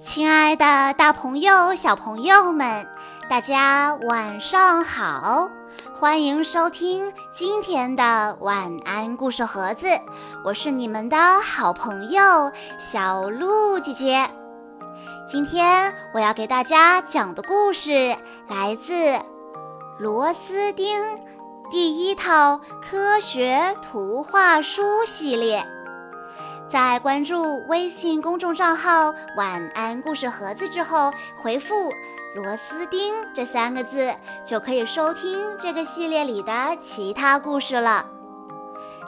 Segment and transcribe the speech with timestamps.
[0.00, 2.86] 亲爱的，大朋友、小朋友们，
[3.28, 5.50] 大家晚上好！
[5.92, 9.88] 欢迎收听今天的晚安故事盒子，
[10.44, 14.30] 我是你们的好朋友小鹿姐姐。
[15.26, 18.16] 今天我要给大家讲的故事
[18.48, 18.94] 来自
[19.98, 20.96] 《螺丝钉》
[21.72, 25.66] 第一套科学图画书系列。
[26.68, 31.10] 在关注微信公众账号“晚安故事盒子”之后，
[31.42, 31.90] 回复
[32.36, 38.04] “螺丝钉”这三个字，就可以收听这个系列里的其他故事了。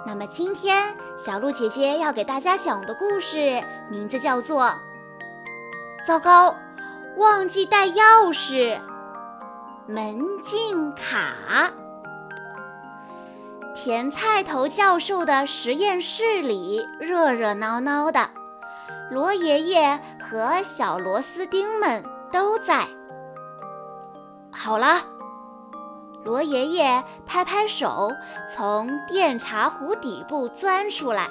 [0.07, 4.65] 那么今天小鹿姐姐要给大家讲的故事名字叫做
[6.07, 6.57] 《糟糕，
[7.19, 8.81] 忘记带钥匙
[9.87, 11.35] 门禁卡》。
[13.83, 18.29] 甜菜头教授的实验室里热热闹闹的，
[19.11, 22.87] 罗爷爷和小螺丝钉们都在。
[24.51, 25.01] 好了，
[26.23, 28.13] 罗爷爷拍拍手，
[28.47, 31.31] 从电茶壶底部钻出来。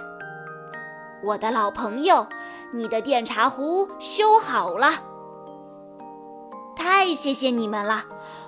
[1.22, 2.26] 我的老朋友，
[2.74, 4.94] 你的电茶壶修好了，
[6.76, 8.06] 太谢谢你们了！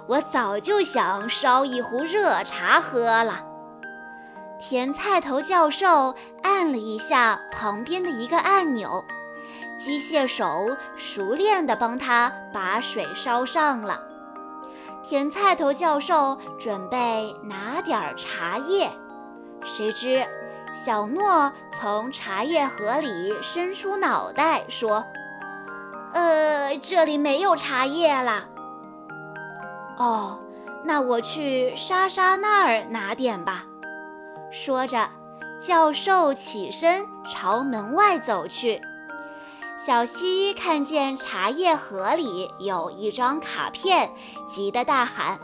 [0.07, 3.50] 我早就想烧一壶热茶喝了。
[4.61, 9.03] 甜菜头教授按了一下旁边的一个按钮，
[9.75, 14.03] 机械手熟练地帮他把水烧上了。
[15.03, 18.91] 甜菜头教授准备拿点茶叶，
[19.63, 20.23] 谁知
[20.71, 25.03] 小诺从茶叶盒里伸出脑袋说
[26.13, 28.45] ：“呃，这里没有茶叶了。”
[29.97, 30.37] 哦，
[30.85, 33.65] 那我去莎莎那儿拿点吧。
[34.51, 35.09] 说着，
[35.61, 38.81] 教授起身朝门外走去。
[39.77, 44.11] 小西看见茶叶盒里有一张卡片，
[44.47, 45.39] 急得大喊：“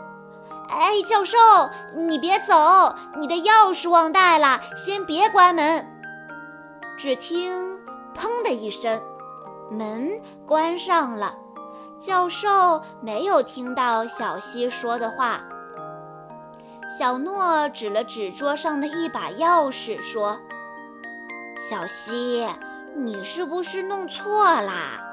[0.70, 1.36] 哎，教授，
[1.96, 2.94] 你别走！
[3.18, 5.84] 你的钥匙忘带了，先别关门。”
[6.96, 7.80] 只听
[8.14, 9.02] “砰”的一声，
[9.70, 11.34] 门关上了。
[11.98, 15.42] 教授没有听到小西说的话。
[16.88, 20.40] 小诺指了指桌上的一把钥匙，说
[21.60, 22.48] ：“小希，
[22.96, 25.04] 你是不是弄错啦？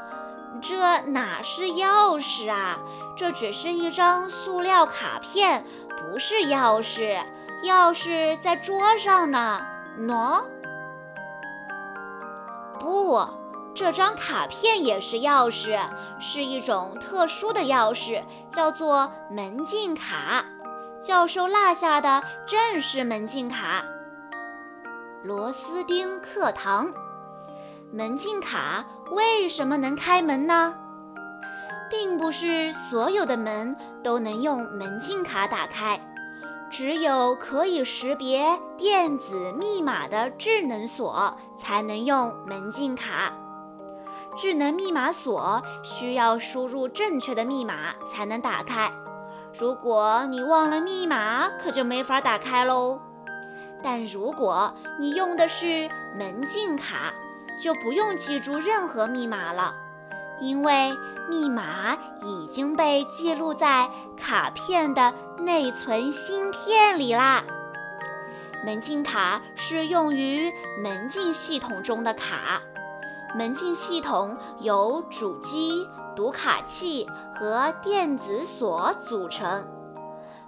[0.62, 2.80] 这哪是钥匙啊？
[3.18, 7.20] 这只是一张塑料卡片，不是钥匙。
[7.64, 9.66] 钥匙在桌上呢。
[10.00, 10.44] 喏，
[12.80, 13.28] 不，
[13.74, 15.78] 这张卡片也是钥匙，
[16.22, 20.46] 是一种特殊的钥匙，叫做门禁卡。”
[21.02, 23.86] 教授落下的正是门禁卡。
[25.24, 26.94] 螺丝钉课堂，
[27.92, 30.76] 门禁卡为什么能开门呢？
[31.90, 36.00] 并不是所有的门都能用门禁卡打开，
[36.70, 43.32] 只有可以识别电子密码的智能锁才能用门禁卡。
[44.38, 48.92] 智能密码锁需要输入正确的密码才能打开。
[49.58, 53.00] 如果你忘了密码，可就没法打开喽。
[53.82, 57.14] 但如果你用的是门禁卡，
[57.58, 59.74] 就不用记住任何密码了，
[60.42, 60.92] 因为
[61.30, 67.42] 密码已经被记录在卡片的内存芯片里啦。
[68.66, 70.52] 门禁卡是用于
[70.84, 72.62] 门禁系统中的卡，
[73.34, 75.88] 门禁系统由主机。
[76.16, 77.06] 读卡器
[77.36, 79.68] 和电子锁组成。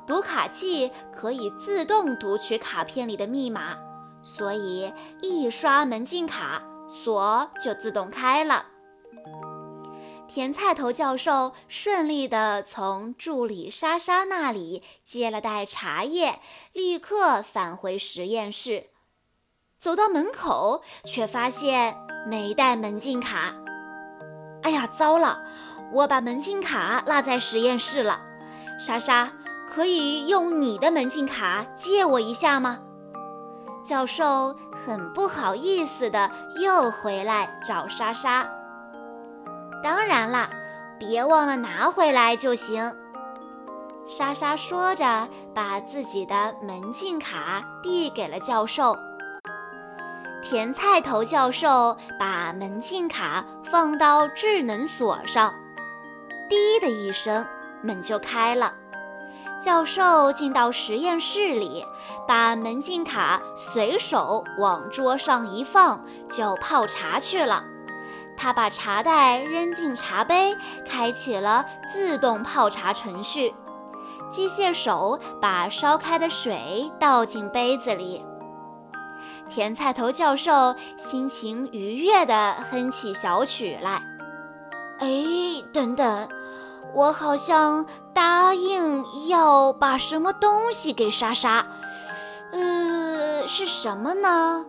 [0.07, 3.77] 读卡器可以自动读取卡片里的密码，
[4.23, 8.67] 所以一刷门禁卡，锁就自动开了。
[10.29, 16.39] 甜菜头教授顺利地从助理莎莎那里接了袋茶叶，
[16.71, 18.87] 立刻返回实验室。
[19.77, 21.95] 走到门口，却发现
[22.25, 23.53] 没带门禁卡。
[24.63, 25.45] 哎呀，糟了！
[25.93, 28.19] 我把门禁卡落在实验室了。
[28.79, 29.31] 莎莎，
[29.67, 32.79] 可以用你的门禁卡借我一下吗？
[33.83, 36.29] 教授很不好意思的
[36.61, 38.49] 又回来找莎莎。
[39.81, 40.49] 当然啦，
[40.99, 42.93] 别忘了拿回来就行。
[44.07, 48.97] 莎莎说着，把自己的门禁卡递给了教授。
[50.41, 55.53] 甜菜头教授把门禁卡放到智能锁上，
[56.47, 57.45] 滴的一声，
[57.81, 58.73] 门就开了。
[59.59, 61.83] 教授进到实验室里，
[62.27, 67.63] 把门禁卡随手往桌上一放，就泡茶去了。
[68.37, 70.55] 他把茶袋扔进茶杯，
[70.87, 73.55] 开启了自动泡茶程序。
[74.29, 78.23] 机械手把烧开的水倒进杯子里。
[79.49, 84.03] 甜菜头教授心情愉悦地哼起小曲来。
[84.99, 85.07] 哎，
[85.73, 86.27] 等等，
[86.93, 91.65] 我好像答应要把什么东西给莎莎。
[92.51, 94.65] 呃，是什么呢？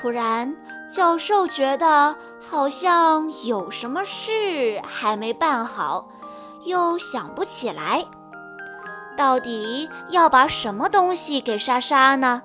[0.00, 0.54] 突然，
[0.88, 6.08] 教授觉得好像有什么事还没办好，
[6.64, 8.04] 又想不起来。
[9.16, 12.42] 到底要把什么东西给莎莎呢？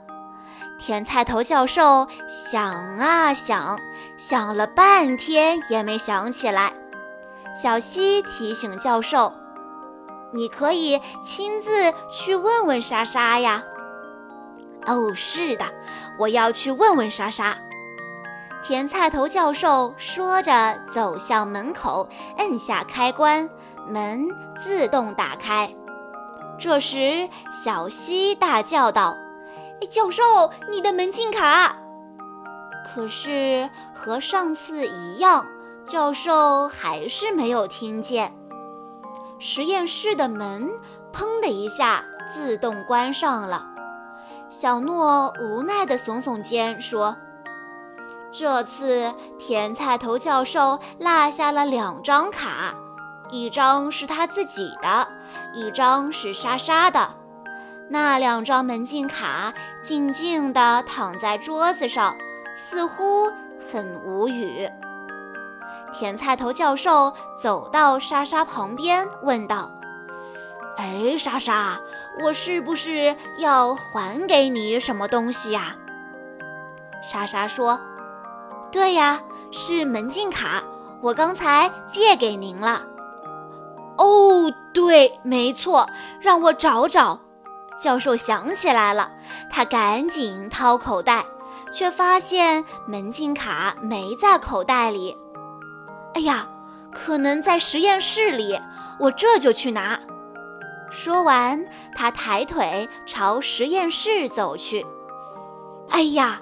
[0.77, 3.79] 甜菜头教授想啊想，
[4.17, 6.73] 想了半天也没想起来。
[7.53, 9.33] 小溪提醒教授
[10.33, 13.63] ：“你可以亲自去问问莎莎呀。”
[14.85, 15.65] 哦，是的，
[16.19, 17.57] 我要去问问莎莎。
[18.61, 23.49] 甜菜头教授说着，走向门口，摁下开关，
[23.87, 24.27] 门
[24.57, 25.73] 自动打开。
[26.57, 29.15] 这时，小溪大叫道
[29.89, 31.75] ：“教授，你的门禁卡！”
[32.85, 35.47] 可是和上次一样，
[35.85, 38.35] 教授还是没有听见。
[39.39, 40.69] 实验室的门
[41.13, 43.65] “砰”的一下自动关上了。
[44.49, 47.15] 小诺无奈地耸耸肩说
[48.31, 52.75] ：“这次甜菜头教授落下了两张卡，
[53.31, 55.07] 一张是他自己的，
[55.53, 57.15] 一张是莎莎的。
[57.89, 59.53] 那两张门禁卡
[59.83, 62.15] 静静地躺在桌子上，
[62.55, 63.31] 似乎
[63.71, 64.69] 很无语。”
[65.93, 69.71] 甜菜头教授走到莎莎旁边，问道。
[70.77, 71.79] 哎，莎莎，
[72.21, 75.75] 我是不是要还给你什么东西呀？
[77.01, 77.79] 莎莎说
[78.73, 79.21] ：“对呀，
[79.51, 80.61] 是门禁卡，
[81.01, 82.81] 我刚才借给您了。”
[83.97, 85.87] 哦，对，没错，
[86.19, 87.21] 让我找找。
[87.79, 89.11] 教授想起来了，
[89.49, 91.23] 他赶紧掏口袋，
[91.75, 95.17] 却发现门禁卡没在口袋里。
[96.13, 96.47] 哎呀，
[96.93, 98.57] 可能在实验室里，
[98.97, 99.99] 我这就去拿。
[100.89, 104.85] 说完，他抬腿朝实验室走去。
[105.89, 106.39] 哎呀，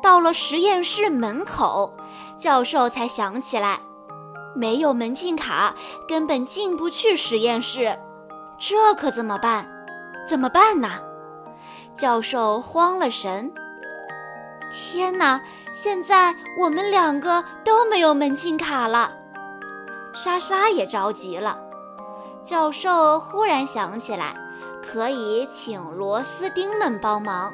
[0.00, 1.92] 到了实验室门口，
[2.36, 3.80] 教授才想起来，
[4.54, 5.74] 没有门禁卡，
[6.06, 7.98] 根本进不去实验室。
[8.56, 9.68] 这可怎么办？
[10.28, 11.00] 怎么办呢？
[11.92, 13.52] 教授慌了神。
[14.70, 15.40] 天哪，
[15.72, 19.12] 现在我们两个都没有门禁卡了。
[20.14, 21.58] 莎莎也着急了。
[22.42, 24.34] 教授忽然想起来，
[24.82, 27.52] 可以请螺丝钉们帮忙，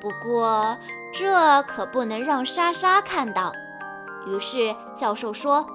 [0.00, 0.76] 不过
[1.12, 3.52] 这可不能让莎莎看到。
[4.26, 5.66] 于是教授说：“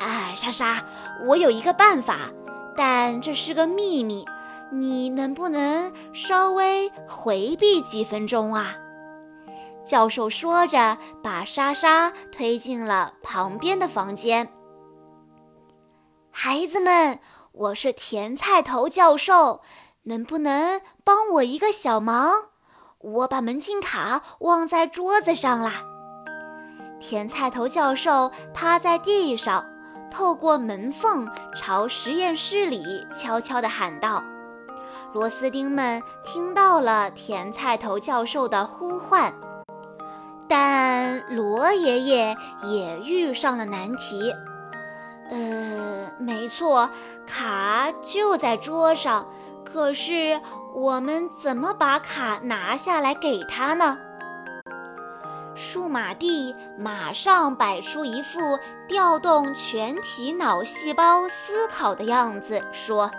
[0.00, 0.82] 哎，莎莎，
[1.26, 2.30] 我有一个办法，
[2.76, 4.26] 但这是个秘密，
[4.70, 8.74] 你能不能稍微回避几分钟啊？”
[9.88, 14.46] 教授说着，把莎莎推进了旁边的房间。
[16.30, 17.18] 孩子们，
[17.52, 19.62] 我是甜菜头教授，
[20.02, 22.30] 能不能帮我一个小忙？
[22.98, 25.82] 我把门禁卡忘在桌子上啦。
[27.00, 29.64] 甜菜头教授趴在地上，
[30.10, 34.22] 透过门缝朝实验室里悄悄地喊道
[35.14, 39.32] ：“螺丝钉们听到了甜菜头教授的呼唤，
[40.48, 44.34] 但罗爷爷也遇上了难题。”
[45.30, 46.88] 呃，没错，
[47.26, 49.26] 卡就在桌上。
[49.64, 50.40] 可是
[50.74, 53.98] 我们怎么把卡拿下来给他呢？
[55.54, 63.10] 数码蒂马上摆出一副调动全体脑细胞思考的样子，说：“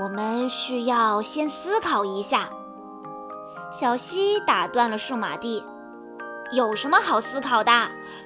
[0.00, 2.48] 我们需要先思考一下。”
[3.70, 5.62] 小溪打断了数码蒂。
[6.52, 7.72] 有什么好思考的？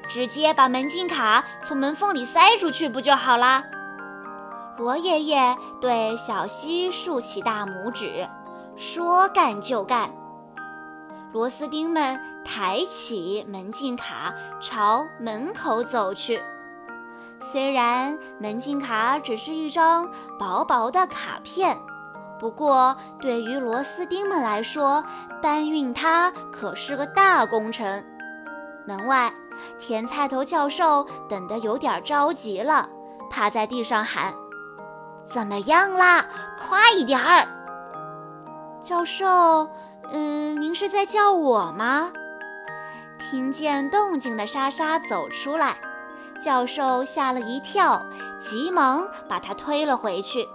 [0.09, 3.65] 直接把门禁卡从门缝里塞出去不就好啦？
[4.79, 8.29] 罗爷爷对小溪竖起大拇指，
[8.77, 10.11] 说干就干。
[11.33, 16.43] 螺丝钉们抬起门禁卡朝门口走去。
[17.41, 21.77] 虽然门禁卡只是一张薄薄的卡片。
[22.39, 25.05] 不过，对于螺丝钉们来说，
[25.41, 28.05] 搬运它可是个大工程。
[28.87, 29.33] 门外，
[29.79, 32.89] 甜菜头教授等得有点着急了，
[33.31, 34.35] 趴在地上喊
[35.29, 36.27] ：“怎么样啦？
[36.59, 37.47] 快一点儿！”
[38.83, 39.69] 教授，
[40.11, 42.13] 嗯，您是在叫我吗？
[43.19, 45.77] 听见动静的莎莎走出来，
[46.41, 48.03] 教授吓了一跳，
[48.41, 50.49] 急忙把她推了回去。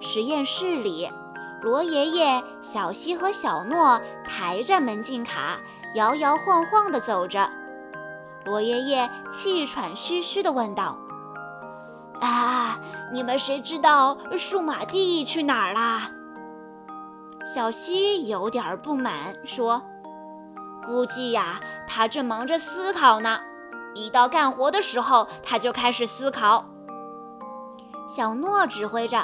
[0.00, 1.10] 实验室里，
[1.62, 5.58] 罗爷爷、小西和小诺抬着门禁卡，
[5.94, 7.48] 摇摇晃晃地走着。
[8.44, 10.96] 罗爷爷气喘吁吁地问道
[12.20, 12.78] ：“啊，
[13.12, 16.10] 你们谁知道数码蒂去哪儿啦？”
[17.46, 19.12] 小西有点不满，
[19.44, 19.82] 说
[20.84, 23.38] ：“估计呀，他正忙着思考呢。
[23.94, 26.64] 一到干活的时候，他就开始思考。”
[28.08, 29.18] 小诺指挥着：“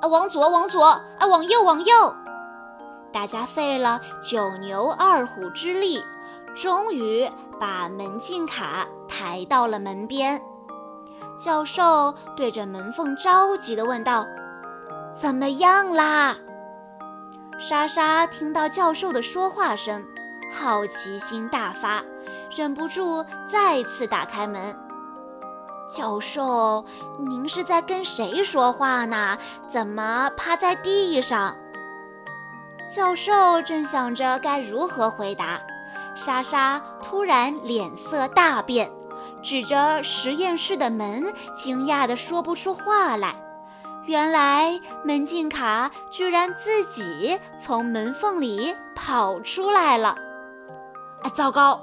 [0.00, 0.82] 啊，往左，往左；
[1.18, 2.14] 啊，往右，往右。”
[3.16, 6.04] 大家费了九牛二虎之力，
[6.54, 7.26] 终于
[7.58, 10.38] 把门禁卡抬到了门边。
[11.38, 14.26] 教授对着门缝着急地问道
[15.16, 16.36] ：“怎么样啦？”
[17.58, 20.04] 莎莎听到教授的说话声，
[20.52, 22.04] 好奇心大发，
[22.54, 24.78] 忍不住再次打开门。
[25.88, 26.84] 教授，
[27.18, 29.38] 您是在跟谁说话呢？
[29.70, 31.56] 怎么趴在地上？
[32.88, 35.60] 教授正想着该如何回答，
[36.14, 38.90] 莎莎突然脸色大变，
[39.42, 43.34] 指着实验室的门，惊讶地说不出话来。
[44.04, 50.16] 原来门禁卡居然自己从门缝里跑出来了！
[51.22, 51.80] 啊，糟糕！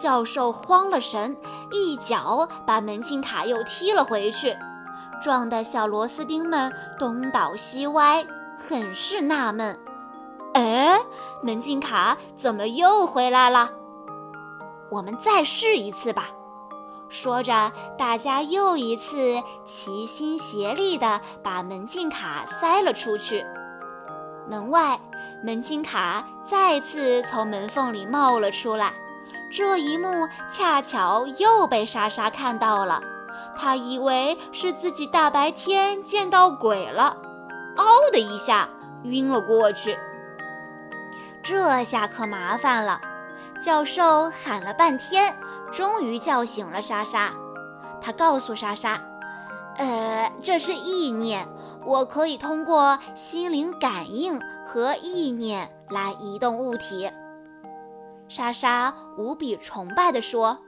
[0.00, 1.36] 教授慌了神，
[1.72, 4.56] 一脚把门禁卡又踢了回去，
[5.20, 8.24] 撞得小螺丝钉们东倒西歪，
[8.56, 9.76] 很是纳闷。
[10.56, 10.98] 哎，
[11.42, 13.72] 门禁卡怎么又回来了？
[14.90, 16.30] 我们再试一次吧。
[17.10, 23.44] 说着，大家又一次齐心协力地把门禁卡塞了出去。
[24.48, 24.98] 门外，
[25.44, 28.94] 门禁卡再次从门缝里冒了出来。
[29.52, 33.02] 这一幕恰巧又被莎莎看到了，
[33.54, 37.14] 她以为是自己大白天见到鬼了，
[37.76, 38.66] 嗷的一下
[39.02, 39.98] 晕了过去。
[41.48, 43.00] 这下可麻烦了，
[43.56, 45.38] 教授喊了半天。
[45.72, 47.32] 终于叫醒了莎莎，
[48.00, 49.00] 他告诉莎莎
[49.78, 51.46] ：“呃，这是意念，
[51.84, 57.08] 我可以通过心灵感应和意念来移动物体。”
[58.28, 60.64] 莎莎无比崇拜地说：“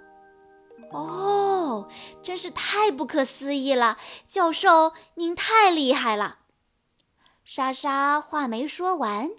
[0.94, 1.88] 哦，
[2.22, 6.38] 真是太不可思议了，教授您太厉害了！”
[7.44, 9.30] 莎莎话没说完，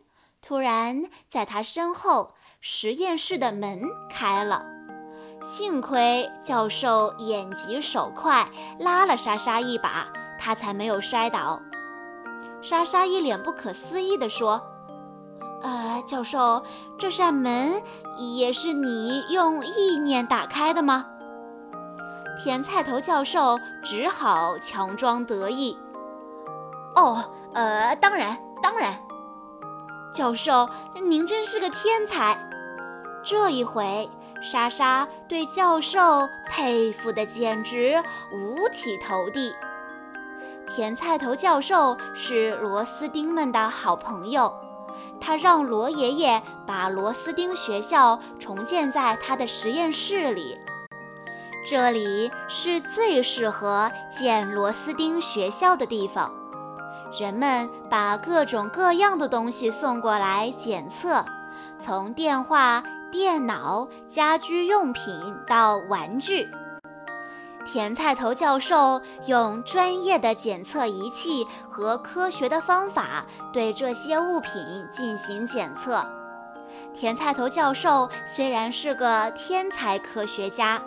[0.49, 4.65] 突然在他身后实验室的门开了。
[5.43, 10.07] 幸亏教授眼疾手快，拉了莎莎一把，
[10.39, 11.61] 她才没有摔倒。
[12.63, 14.59] 莎莎一脸不可思议地说
[15.61, 16.63] ：“呃，教授，
[16.97, 17.83] 这扇门
[18.17, 21.05] 也是你用意念打开的吗？”
[22.43, 25.77] 甜菜头教授只好强装得意
[26.97, 28.99] ：“哦，呃，当然，当然，
[30.19, 30.69] 教授
[31.01, 32.37] 您真是个天才。
[33.23, 34.09] 这一回。”
[34.43, 39.53] 莎莎对教授佩服的简直五体投地。
[40.67, 44.53] 甜菜头教授是螺丝钉们的好朋友，
[45.21, 50.57] 他让罗爷爷把螺丝钉学校重建在他的实验室里，
[51.65, 56.38] 这里是最适合建螺丝钉学校的地方。
[57.17, 61.25] 人们把各种各样的东西送过来检测，
[61.77, 62.83] 从电话。
[63.11, 66.47] 电脑、家居用品到玩具，
[67.65, 74.53] 甜菜头教授用专业的检测仪器和科学的方法对这些物品
[74.91, 76.05] 进行检测。
[76.93, 80.79] 甜菜头教授虽然是个天才科学家，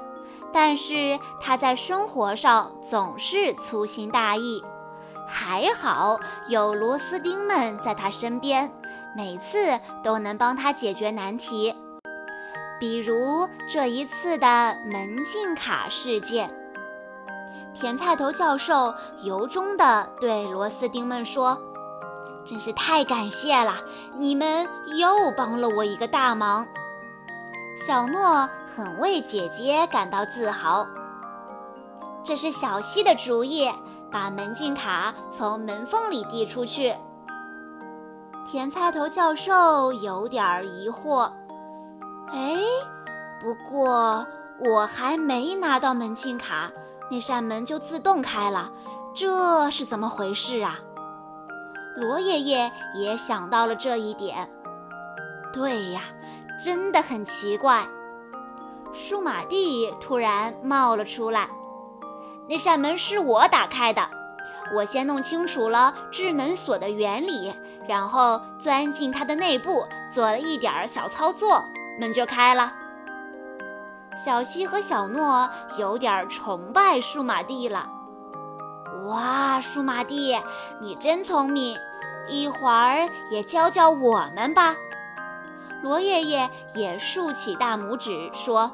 [0.52, 4.62] 但是他在生活上总是粗心大意。
[5.34, 8.70] 还好有螺丝钉们在他身边，
[9.16, 11.74] 每次都能帮他解决难题。
[12.78, 16.50] 比如这一次的门禁卡事件，
[17.72, 21.58] 甜菜头教授由衷地对螺丝钉们说
[22.44, 23.76] ：“真是太感谢了，
[24.18, 26.66] 你们又帮了我一个大忙。”
[27.74, 30.86] 小诺很为姐姐感到自豪。
[32.22, 33.72] 这是小西的主意，
[34.12, 36.94] 把门禁卡从门缝里递出去。
[38.46, 41.30] 甜菜头教授有点疑惑。
[42.32, 42.58] 哎，
[43.40, 44.26] 不过
[44.58, 46.70] 我还没拿到门禁卡，
[47.10, 48.70] 那扇门就自动开了，
[49.14, 50.78] 这是怎么回事啊？
[51.96, 54.50] 罗爷爷也想到了这一点。
[55.52, 56.02] 对呀，
[56.62, 57.86] 真的很奇怪。
[58.94, 61.48] 数码地突然冒了出来。
[62.48, 64.08] 那扇门是我打开的，
[64.74, 67.54] 我先弄清楚了智能锁的原理，
[67.88, 71.62] 然后钻进它的内部，做了一点小操作，
[71.98, 72.74] 门就开了。
[74.14, 77.88] 小西和小诺有点崇拜数码地了。
[79.06, 80.38] 哇，数码地，
[80.80, 81.78] 你真聪明！
[82.28, 84.76] 一会儿也教教我们吧。
[85.82, 88.70] 罗爷爷也竖起大拇指说：“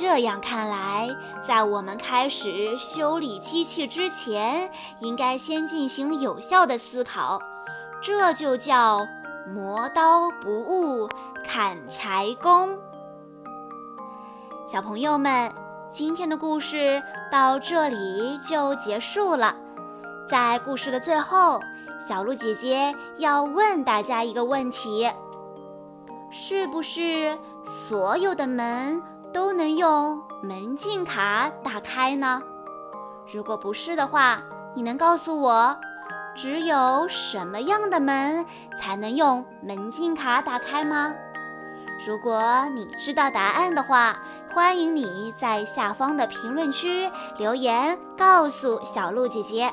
[0.00, 1.08] 这样看来，
[1.44, 7.42] 在我们开始修理机器之前，应该先进行有效的思考。
[8.00, 9.04] 这就叫
[9.52, 11.08] 磨刀不误
[11.44, 12.78] 砍柴工。”
[14.64, 15.52] 小朋友们，
[15.90, 17.02] 今天的故事
[17.32, 19.56] 到这里就结束了。
[20.30, 21.58] 在故事的最后，
[21.98, 25.10] 小鹿姐姐要问大家一个问题：
[26.30, 29.02] 是不是所有的门
[29.38, 32.42] 都能用门禁卡打开呢？
[33.32, 34.42] 如果不是的话，
[34.74, 35.76] 你能告诉我，
[36.34, 38.44] 只有什么样的门
[38.76, 41.14] 才能用门禁卡打开吗？
[42.04, 44.18] 如果你知道答案的话，
[44.52, 49.72] 欢迎你在下方的评论区留言告诉小鹿姐姐。